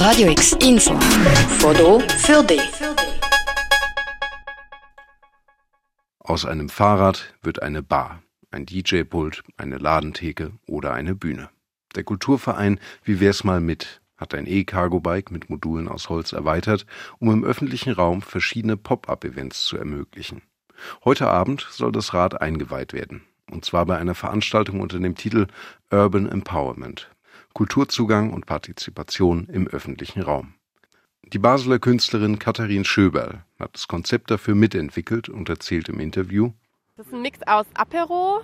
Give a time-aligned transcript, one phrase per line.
[0.00, 0.98] Radio X Info.
[1.58, 2.72] Foto für dich.
[6.18, 11.50] Aus einem Fahrrad wird eine Bar, ein DJ-Pult, eine Ladentheke oder eine Bühne.
[11.96, 16.86] Der Kulturverein Wie wär's mal mit hat ein E-Cargo-Bike mit Modulen aus Holz erweitert,
[17.18, 20.40] um im öffentlichen Raum verschiedene Pop-up-Events zu ermöglichen.
[21.04, 23.20] Heute Abend soll das Rad eingeweiht werden,
[23.50, 25.46] und zwar bei einer Veranstaltung unter dem Titel
[25.90, 27.10] Urban Empowerment.
[27.52, 30.54] Kulturzugang und Partizipation im öffentlichen Raum.
[31.32, 36.52] Die Basler Künstlerin Katharin Schöberl hat das Konzept dafür mitentwickelt und erzählt im Interview.
[36.96, 38.40] Das ist ein Mix aus Apero,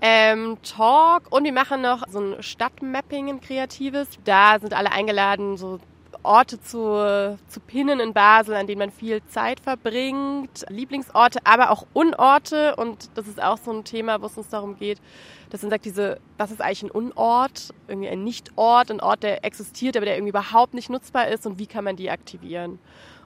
[0.00, 4.08] ähm, Talk und wir machen noch so ein Stadtmapping, ein kreatives.
[4.24, 5.80] Da sind alle eingeladen, so
[6.22, 11.86] Orte zu, zu pinnen in Basel, an denen man viel Zeit verbringt, Lieblingsorte, aber auch
[11.92, 12.76] Unorte.
[12.76, 15.00] Und das ist auch so ein Thema, wo es uns darum geht,
[15.50, 19.44] dass man sagt, diese, was ist eigentlich ein Unort, irgendwie ein Nichtort, ein Ort, der
[19.44, 22.78] existiert, aber der irgendwie überhaupt nicht nutzbar ist und wie kann man die aktivieren.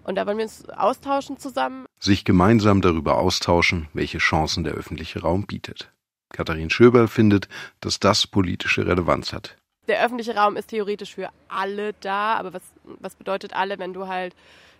[0.02, 1.86] Und da wollen wir uns austauschen zusammen.
[1.98, 5.92] Sich gemeinsam darüber austauschen, welche Chancen der öffentliche Raum bietet.
[6.32, 7.48] Katharin Schöberl findet,
[7.80, 9.56] dass das politische Relevanz hat
[9.88, 14.06] der öffentliche Raum ist theoretisch für alle da, aber was, was bedeutet alle, wenn du
[14.08, 14.34] halt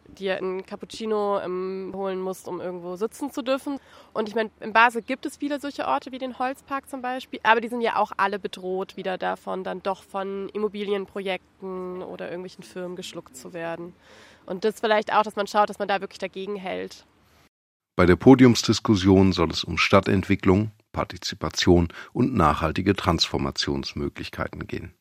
[0.08, 3.78] dir ein Cappuccino ähm, holen musst, um irgendwo sitzen zu dürfen.
[4.12, 7.40] Und ich meine, in Basel gibt es viele solche Orte wie den Holzpark zum Beispiel,
[7.42, 12.64] aber die sind ja auch alle bedroht, wieder davon dann doch von Immobilienprojekten oder irgendwelchen
[12.64, 13.94] Firmen geschluckt zu werden.
[14.46, 17.04] Und das vielleicht auch, dass man schaut, dass man da wirklich dagegen hält.
[17.96, 24.94] Bei der Podiumsdiskussion soll es um Stadtentwicklung, Partizipation und nachhaltige Transformationsmöglichkeiten gehen.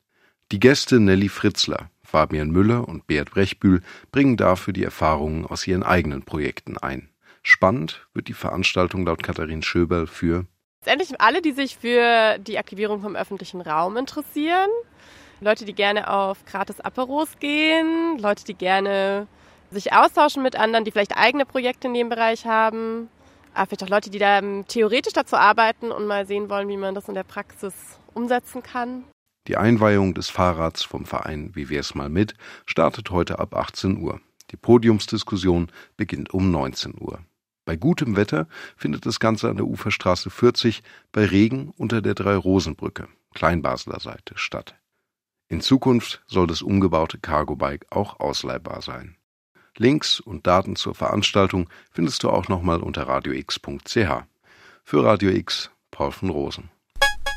[0.51, 5.83] Die Gäste Nelly Fritzler, Fabian Müller und Beat Brechbühl bringen dafür die Erfahrungen aus ihren
[5.83, 7.07] eigenen Projekten ein.
[7.43, 10.45] Spannend wird die Veranstaltung laut Katharin Schöberl für
[10.81, 14.69] Letztendlich alle, die sich für die Aktivierung vom öffentlichen Raum interessieren.
[15.39, 19.27] Leute, die gerne auf gratis Aperos gehen, Leute, die gerne
[19.71, 23.09] sich austauschen mit anderen, die vielleicht eigene Projekte in dem Bereich haben
[23.55, 26.77] aber vielleicht auch Leute, die da ähm, theoretisch dazu arbeiten und mal sehen wollen, wie
[26.77, 27.73] man das in der Praxis
[28.13, 29.03] umsetzen kann.
[29.47, 32.33] Die Einweihung des Fahrrads vom Verein Wie wär's mal mit
[32.65, 34.19] startet heute ab 18 Uhr.
[34.51, 37.19] Die Podiumsdiskussion beginnt um 19 Uhr.
[37.65, 38.47] Bei gutem Wetter
[38.77, 44.75] findet das Ganze an der Uferstraße 40 bei Regen unter der Drei-Rosen-Brücke, Kleinbasler Seite, statt.
[45.47, 49.15] In Zukunft soll das umgebaute Cargo-Bike auch ausleihbar sein.
[49.77, 54.23] Links und Daten zur Veranstaltung findest du auch nochmal unter radiox.ch.
[54.83, 56.69] Für Radio X, Paul von Rosen.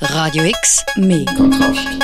[0.00, 1.98] Radio X, mehr Kontrast.